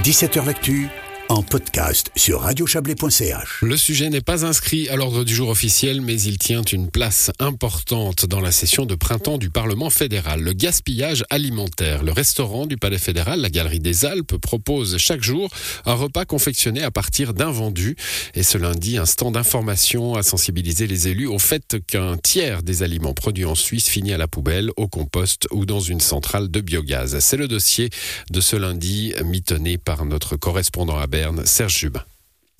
17h 0.00 0.44
L'actu 0.46 0.88
en 1.32 1.42
podcast 1.42 2.10
sur 2.14 2.42
radiochablais.ch. 2.42 3.62
Le 3.62 3.76
sujet 3.78 4.10
n'est 4.10 4.20
pas 4.20 4.44
inscrit 4.44 4.90
à 4.90 4.96
l'ordre 4.96 5.24
du 5.24 5.34
jour 5.34 5.48
officiel, 5.48 6.02
mais 6.02 6.20
il 6.20 6.36
tient 6.36 6.60
une 6.62 6.90
place 6.90 7.30
importante 7.38 8.26
dans 8.26 8.40
la 8.40 8.52
session 8.52 8.84
de 8.84 8.94
printemps 8.94 9.38
du 9.38 9.48
Parlement 9.48 9.88
fédéral. 9.88 10.42
Le 10.42 10.52
gaspillage 10.52 11.24
alimentaire. 11.30 12.02
Le 12.02 12.12
restaurant 12.12 12.66
du 12.66 12.76
Palais 12.76 12.98
fédéral, 12.98 13.40
la 13.40 13.48
Galerie 13.48 13.80
des 13.80 14.04
Alpes, 14.04 14.36
propose 14.36 14.98
chaque 14.98 15.22
jour 15.22 15.48
un 15.86 15.94
repas 15.94 16.26
confectionné 16.26 16.82
à 16.82 16.90
partir 16.90 17.32
d'invendus. 17.32 17.96
Et 18.34 18.42
ce 18.42 18.58
lundi, 18.58 18.98
un 18.98 19.06
stand 19.06 19.34
d'information 19.34 20.14
a 20.14 20.22
sensibilisé 20.22 20.86
les 20.86 21.08
élus 21.08 21.28
au 21.28 21.38
fait 21.38 21.78
qu'un 21.86 22.18
tiers 22.18 22.62
des 22.62 22.82
aliments 22.82 23.14
produits 23.14 23.46
en 23.46 23.54
Suisse 23.54 23.88
finit 23.88 24.12
à 24.12 24.18
la 24.18 24.28
poubelle, 24.28 24.70
au 24.76 24.86
compost 24.86 25.46
ou 25.50 25.64
dans 25.64 25.80
une 25.80 26.00
centrale 26.00 26.50
de 26.50 26.60
biogaz. 26.60 27.18
C'est 27.20 27.38
le 27.38 27.48
dossier 27.48 27.88
de 28.30 28.40
ce 28.42 28.56
lundi, 28.56 29.14
mitonné 29.24 29.78
par 29.78 30.04
notre 30.04 30.36
correspondant 30.36 30.98
à 30.98 31.06
Serge 31.44 31.78
Jubin. 31.78 32.02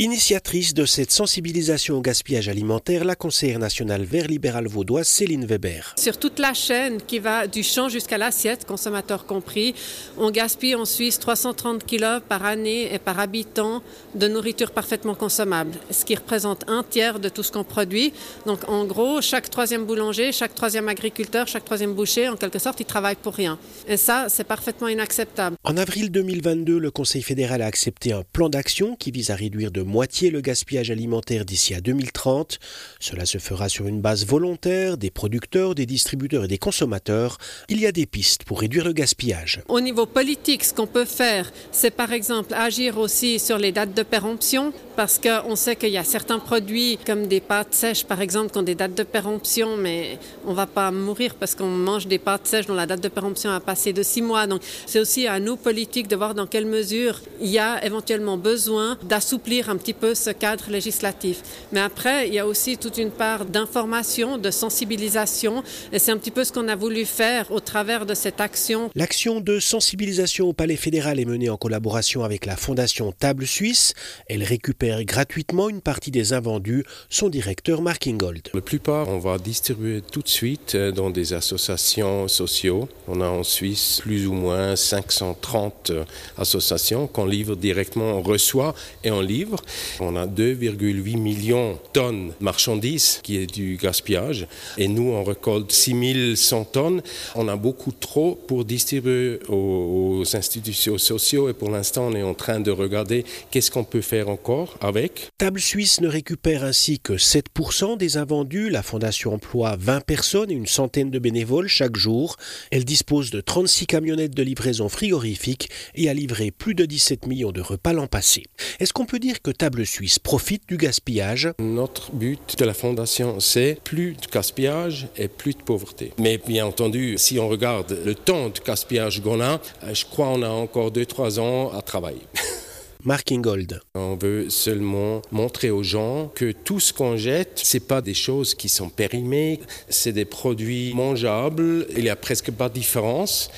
Initiatrice 0.02 0.74
de 0.74 0.84
cette 0.84 1.12
sensibilisation 1.12 1.97
au 1.97 2.01
gaspillage 2.01 2.48
alimentaire, 2.48 3.05
la 3.05 3.15
conseillère 3.15 3.60
nationale 3.60 4.02
vert 4.02 4.27
libéral 4.27 4.66
vaudoise 4.66 5.06
Céline 5.06 5.45
Weber. 5.45 5.95
Sur 5.97 6.19
toute 6.19 6.41
la 6.41 6.55
chaîne 6.55 7.01
qui 7.01 7.20
va 7.20 7.47
du 7.47 7.62
champ 7.62 7.88
jusqu'à 7.88 8.19
l'assiette, 8.19 8.66
consommateur 8.66 9.27
compris, 9.27 9.77
on 10.19 10.33
gaspille 10.33 10.74
en 10.74 10.87
Suisse 10.87 11.20
330 11.20 11.87
kg 11.87 12.19
par 12.29 12.45
année 12.45 12.93
et 12.93 12.98
par 12.98 13.20
habitant 13.20 13.80
de 14.16 14.27
nourriture 14.27 14.73
parfaitement 14.73 15.15
consommable, 15.15 15.70
ce 15.93 16.05
qui 16.05 16.16
représente 16.16 16.69
un 16.69 16.82
tiers 16.82 17.21
de 17.21 17.29
tout 17.29 17.45
ce 17.45 17.52
qu'on 17.52 17.62
produit. 17.62 18.12
Donc 18.45 18.69
en 18.69 18.84
gros, 18.87 19.21
chaque 19.21 19.51
troisième 19.51 19.84
boulanger, 19.84 20.32
chaque 20.32 20.57
troisième 20.57 20.88
agriculteur, 20.88 21.46
chaque 21.46 21.65
troisième 21.65 21.95
boucher, 21.95 22.29
en 22.29 22.34
quelque 22.34 22.59
sorte, 22.59 22.80
il 22.80 22.87
travaille 22.87 23.15
pour 23.15 23.34
rien. 23.34 23.57
Et 23.87 23.96
ça, 23.96 24.27
c'est 24.29 24.43
parfaitement 24.43 24.88
inacceptable. 24.88 25.55
En 25.62 25.77
avril 25.77 26.10
2022, 26.10 26.80
le 26.80 26.91
Conseil 26.91 27.23
fédéral 27.23 27.62
a 27.62 27.66
accepté 27.66 28.12
un 28.12 28.24
plan 28.32 28.48
d'action 28.48 28.96
qui 28.96 29.12
vise 29.12 29.30
à 29.30 29.37
réduire 29.37 29.71
de 29.71 29.91
moitié 29.92 30.30
le 30.30 30.41
gaspillage 30.41 30.91
alimentaire 30.91 31.45
d'ici 31.45 31.74
à 31.74 31.82
2030. 31.82 32.59
Cela 32.98 33.26
se 33.26 33.37
fera 33.37 33.68
sur 33.68 33.87
une 33.87 34.01
base 34.01 34.24
volontaire 34.24 34.96
des 34.96 35.10
producteurs, 35.10 35.74
des 35.74 35.85
distributeurs 35.85 36.45
et 36.45 36.48
des 36.48 36.57
consommateurs. 36.57 37.37
Il 37.68 37.79
y 37.79 37.87
a 37.87 37.93
des 37.93 38.07
pistes 38.07 38.45
pour 38.45 38.60
réduire 38.60 38.87
le 38.87 38.95
gaspillage. 38.95 39.60
Au 39.68 39.80
niveau 39.80 40.07
politique, 40.07 40.65
ce 40.65 40.73
qu'on 40.73 40.87
peut 40.87 41.04
faire, 41.04 41.52
c'est 41.73 41.90
par 41.90 42.10
exemple 42.15 42.54
agir 42.54 42.96
aussi 42.96 43.38
sur 43.38 43.59
les 43.59 43.70
dates 43.70 43.93
de 43.93 44.02
péremption, 44.02 44.73
parce 44.96 45.18
qu'on 45.18 45.57
sait 45.57 45.76
qu'il 45.76 45.90
y 45.90 45.98
a 45.98 46.04
certains 46.04 46.38
produits, 46.38 46.98
comme 47.07 47.26
des 47.26 47.40
pâtes 47.43 47.74
sèches 47.74 48.04
par 48.04 48.23
exemple, 48.23 48.51
qui 48.51 48.59
ont 48.59 48.63
des 48.63 48.74
dates 48.74 48.95
de 48.95 49.02
péremption, 49.02 49.76
mais 49.76 50.18
on 50.46 50.52
ne 50.52 50.57
va 50.57 50.66
pas 50.66 50.90
mourir 50.90 51.35
parce 51.35 51.54
qu'on 51.54 51.68
mange 51.68 52.07
des 52.07 52.18
pâtes 52.18 52.46
sèches 52.46 52.66
dont 52.66 52.74
la 52.74 52.87
date 52.87 53.02
de 53.02 53.09
péremption 53.09 53.51
a 53.51 53.60
passé 53.60 53.93
de 53.93 54.02
six 54.02 54.23
mois. 54.23 54.46
Donc 54.46 54.63
c'est 54.87 55.01
aussi 55.01 55.26
à 55.26 55.38
nous 55.38 55.57
politiques 55.57 56.09
de 56.09 56.16
voir 56.16 56.35
dans 56.35 56.46
quelle 56.46 56.66
mesure 56.66 57.20
il 57.43 57.51
y 57.51 57.59
a 57.59 57.85
éventuellement 57.85 58.38
besoin 58.38 58.96
d'assouplir 59.02 59.68
un 59.73 59.76
petit 59.76 59.95
peu 59.95 60.15
ce 60.15 60.30
cadre 60.30 60.70
législatif. 60.70 61.42
Mais 61.73 61.80
après, 61.80 62.28
il 62.28 62.34
y 62.34 62.38
a 62.38 62.46
aussi 62.46 62.76
toute 62.76 62.98
une 62.98 63.10
part 63.10 63.46
d'information, 63.46 64.37
de 64.37 64.50
sensibilisation, 64.50 65.64
et 65.92 65.98
c'est 65.98 66.12
un 66.12 66.19
petit 66.19 66.31
peu 66.31 66.44
ce 66.44 66.53
qu'on 66.53 66.69
a 66.69 66.76
voulu 66.76 67.06
faire 67.06 67.50
au 67.50 67.60
travers 67.60 68.04
de 68.04 68.14
cette 68.14 68.41
action. 68.41 68.91
L'action 68.94 69.41
de 69.41 69.59
sensibilisation 69.59 70.48
au 70.48 70.53
Palais 70.53 70.76
fédéral 70.76 71.19
est 71.19 71.25
menée 71.25 71.48
en 71.48 71.56
collaboration 71.56 72.22
avec 72.22 72.44
la 72.44 72.56
Fondation 72.56 73.12
Table 73.12 73.47
Suisse. 73.47 73.94
Elle 74.28 74.44
récupère 74.44 75.03
gratuitement 75.04 75.70
une 75.70 75.81
partie 75.81 76.10
des 76.10 76.34
invendus, 76.34 76.84
son 77.09 77.31
directeur 77.31 77.81
Mark 77.81 78.06
Ingold. 78.06 78.48
La 78.53 78.60
plupart, 78.60 79.09
on 79.09 79.19
va 79.19 79.38
distribuer 79.38 80.03
tout 80.03 80.20
de 80.20 80.28
suite 80.28 80.75
euh, 80.75 80.92
dans 80.92 81.09
des 81.09 81.32
associations 81.32 82.28
sociaux. 82.28 82.88
On 83.09 83.22
a 83.22 83.26
en 83.26 83.42
Suisse 83.42 84.00
plus 84.03 84.26
ou 84.26 84.34
moins 84.34 84.76
530 84.76 85.91
euh, 85.91 86.04
associations 86.36 87.06
qu'on 87.06 87.25
livre 87.25 87.56
directement, 87.56 88.19
on 88.19 88.22
reçoit 88.22 88.75
et 89.04 89.10
on 89.10 89.20
livre. 89.22 89.62
On 90.00 90.16
a 90.16 90.27
2,8 90.27 91.16
millions 91.16 91.72
de 91.72 91.78
tonnes 91.93 92.28
de 92.28 92.44
marchandises 92.44 93.21
qui 93.22 93.37
est 93.37 93.47
du 93.47 93.77
gaspillage 93.77 94.47
et 94.78 94.88
nous 94.88 95.10
on 95.10 95.25
récolte 95.25 95.72
6100 95.72 96.64
tonnes. 96.64 97.03
On 97.34 97.48
a 97.48 97.56
beaucoup 97.56 97.92
trop 97.92 98.34
pour 98.34 98.64
distribuer 98.64 99.38
aux, 99.48 100.22
institutions 100.34 100.98
sociaux 100.98 101.48
et 101.48 101.53
pour 101.53 101.70
l'instant 101.70 102.09
on 102.09 102.14
est 102.14 102.22
en 102.22 102.34
train 102.34 102.60
de 102.60 102.70
regarder 102.70 103.25
qu'est-ce 103.50 103.70
qu'on 103.70 103.84
peut 103.84 104.00
faire 104.00 104.28
encore 104.28 104.76
avec. 104.81 105.31
Table 105.38 105.60
Suisse 105.60 106.00
ne 106.00 106.09
récupère 106.09 106.65
ainsi 106.65 106.98
que 106.98 107.15
7% 107.15 107.97
des 107.97 108.16
invendus. 108.16 108.70
La 108.70 108.82
fondation 108.82 109.34
emploie 109.34 109.76
20 109.78 110.00
personnes 110.00 110.50
et 110.50 110.54
une 110.54 110.66
centaine 110.66 111.10
de 111.10 111.19
bénévoles 111.19 111.69
chaque 111.69 111.97
jour. 111.97 112.36
Elle 112.70 112.84
dispose 112.84 113.31
de 113.31 113.41
36 113.41 113.86
camionnettes 113.86 114.34
de 114.34 114.42
livraison 114.42 114.88
frigorifique 114.88 115.70
et 115.94 116.09
a 116.09 116.15
livré 116.15 116.50
plus 116.50 116.75
de 116.75 116.84
17 116.84 117.26
millions 117.26 117.53
de 117.53 117.60
repas 117.60 117.92
l'an 117.92 118.06
passé. 118.06 118.44
Est-ce 118.81 118.92
qu'on 118.92 119.06
peut 119.06 119.19
dire 119.19 119.42
que 119.42 119.50
Table 119.52 119.86
Suisse 119.86 120.18
profite 120.18 120.68
du 120.68 120.76
gaspillage 120.76 121.52
Notre 121.58 122.12
but 122.12 122.58
de 122.58 122.64
la 122.64 122.74
fondation, 122.74 123.40
c'est 123.40 123.78
plus 123.84 124.12
de 124.12 124.26
gaspillage 124.32 125.08
et 125.16 125.28
plus 125.28 125.54
de 125.54 125.62
pauvreté. 125.62 126.12
Mais 126.18 126.38
bien 126.38 126.66
entendu, 126.66 127.16
si 127.18 127.38
on 127.38 127.48
regarde 127.48 127.96
le 128.04 128.14
temps 128.14 128.48
de 128.48 128.60
gaspillage 128.64 129.20
qu'on 129.22 129.41
a, 129.41 129.60
je 129.92 130.04
crois 130.04 130.26
qu'on 130.26 130.42
a 130.42 130.48
encore 130.48 130.91
2-3 130.91 131.41
ans 131.41 131.72
à 131.72 131.82
travailler. 131.82 132.22
Mark 133.04 133.32
Ingold. 133.32 133.80
On 133.96 134.14
veut 134.14 134.48
seulement 134.48 135.22
montrer 135.32 135.70
aux 135.70 135.82
gens 135.82 136.30
que 136.36 136.52
tout 136.52 136.78
ce 136.78 136.92
qu'on 136.92 137.16
jette, 137.16 137.60
c'est 137.60 137.80
pas 137.80 138.00
des 138.00 138.14
choses 138.14 138.54
qui 138.54 138.68
sont 138.68 138.91
périmées, 138.91 139.58
c'est 139.88 140.12
des 140.12 140.24
produits 140.24 140.94
mangeables. 140.94 141.86
Il 141.96 142.04
n'y 142.04 142.10
a 142.10 142.16
presque 142.16 142.52
pas 142.52 142.68
de 142.68 142.74
différence. 142.74 143.50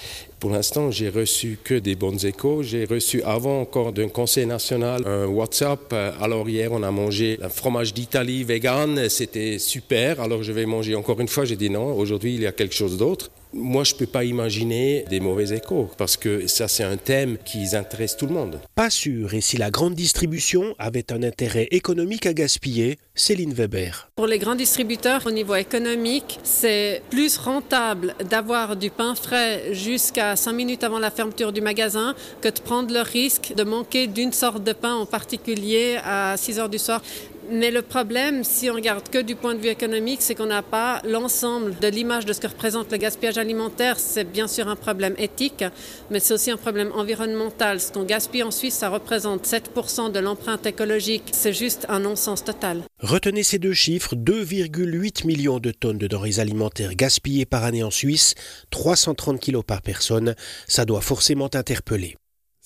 Pour 0.44 0.52
l'instant, 0.52 0.90
j'ai 0.90 1.08
reçu 1.08 1.58
que 1.64 1.72
des 1.72 1.94
bons 1.94 2.26
échos. 2.26 2.62
J'ai 2.62 2.84
reçu 2.84 3.22
avant 3.22 3.62
encore 3.62 3.94
d'un 3.94 4.08
conseil 4.08 4.44
national 4.44 5.00
un 5.06 5.24
WhatsApp. 5.24 5.90
Alors 6.20 6.46
hier, 6.46 6.70
on 6.70 6.82
a 6.82 6.90
mangé 6.90 7.38
un 7.40 7.48
fromage 7.48 7.94
d'Italie 7.94 8.44
vegan. 8.44 9.08
C'était 9.08 9.58
super. 9.58 10.20
Alors 10.20 10.42
je 10.42 10.52
vais 10.52 10.66
manger 10.66 10.96
encore 10.96 11.18
une 11.18 11.28
fois. 11.28 11.46
J'ai 11.46 11.56
dit 11.56 11.70
non. 11.70 11.96
Aujourd'hui, 11.96 12.34
il 12.34 12.42
y 12.42 12.46
a 12.46 12.52
quelque 12.52 12.74
chose 12.74 12.98
d'autre 12.98 13.30
moi, 13.54 13.84
je 13.84 13.94
ne 13.94 13.98
peux 13.98 14.06
pas 14.06 14.24
imaginer 14.24 15.04
des 15.08 15.20
mauvais 15.20 15.54
échos 15.56 15.90
parce 15.96 16.16
que 16.16 16.46
ça, 16.46 16.68
c'est 16.68 16.84
un 16.84 16.96
thème 16.96 17.38
qui 17.44 17.74
intéresse 17.74 18.16
tout 18.16 18.26
le 18.26 18.34
monde. 18.34 18.60
Pas 18.74 18.90
sûr. 18.90 19.34
Et 19.34 19.40
si 19.40 19.56
la 19.56 19.70
grande 19.70 19.94
distribution 19.94 20.74
avait 20.78 21.12
un 21.12 21.22
intérêt 21.22 21.68
économique 21.70 22.26
à 22.26 22.32
gaspiller, 22.32 22.98
Céline 23.14 23.54
Weber. 23.54 24.10
Pour 24.16 24.26
les 24.26 24.38
grands 24.38 24.56
distributeurs, 24.56 25.22
au 25.26 25.30
niveau 25.30 25.54
économique, 25.54 26.40
c'est 26.42 27.00
plus 27.10 27.38
rentable 27.38 28.14
d'avoir 28.28 28.76
du 28.76 28.90
pain 28.90 29.14
frais 29.14 29.72
jusqu'à 29.72 30.34
5 30.34 30.52
minutes 30.52 30.84
avant 30.84 30.98
la 30.98 31.10
fermeture 31.10 31.52
du 31.52 31.60
magasin 31.60 32.14
que 32.40 32.48
de 32.48 32.60
prendre 32.60 32.92
le 32.92 33.00
risque 33.00 33.52
de 33.56 33.62
manquer 33.62 34.08
d'une 34.08 34.32
sorte 34.32 34.64
de 34.64 34.72
pain 34.72 34.94
en 34.94 35.06
particulier 35.06 35.98
à 36.04 36.36
6 36.36 36.58
heures 36.58 36.68
du 36.68 36.78
soir. 36.78 37.02
Mais 37.50 37.70
le 37.70 37.82
problème, 37.82 38.44
si 38.44 38.70
on 38.70 38.74
regarde 38.74 39.08
que 39.08 39.18
du 39.18 39.36
point 39.36 39.54
de 39.54 39.60
vue 39.60 39.68
économique, 39.68 40.22
c'est 40.22 40.34
qu'on 40.34 40.46
n'a 40.46 40.62
pas 40.62 41.02
l'ensemble 41.04 41.78
de 41.78 41.88
l'image 41.88 42.24
de 42.24 42.32
ce 42.32 42.40
que 42.40 42.46
représente 42.46 42.90
le 42.90 42.98
gaspillage 42.98 43.38
alimentaire. 43.38 43.98
C'est 43.98 44.24
bien 44.24 44.48
sûr 44.48 44.68
un 44.68 44.76
problème 44.76 45.14
éthique, 45.18 45.64
mais 46.10 46.20
c'est 46.20 46.34
aussi 46.34 46.50
un 46.50 46.56
problème 46.56 46.90
environnemental. 46.92 47.80
Ce 47.80 47.92
qu'on 47.92 48.04
gaspille 48.04 48.42
en 48.42 48.50
Suisse, 48.50 48.74
ça 48.74 48.88
représente 48.88 49.46
7% 49.46 50.10
de 50.10 50.18
l'empreinte 50.18 50.66
écologique. 50.66 51.24
C'est 51.32 51.52
juste 51.52 51.86
un 51.88 52.00
non-sens 52.00 52.44
total. 52.44 52.82
Retenez 53.00 53.42
ces 53.42 53.58
deux 53.58 53.74
chiffres, 53.74 54.14
2,8 54.14 55.26
millions 55.26 55.58
de 55.58 55.70
tonnes 55.70 55.98
de 55.98 56.06
denrées 56.06 56.38
alimentaires 56.38 56.94
gaspillées 56.94 57.46
par 57.46 57.64
année 57.64 57.82
en 57.82 57.90
Suisse, 57.90 58.34
330 58.70 59.38
kilos 59.38 59.64
par 59.66 59.82
personne. 59.82 60.34
Ça 60.66 60.84
doit 60.84 61.02
forcément 61.02 61.50
interpeller. 61.52 62.16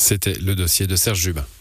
C'était 0.00 0.34
le 0.34 0.54
dossier 0.54 0.86
de 0.86 0.94
Serge 0.94 1.18
Jubin. 1.18 1.44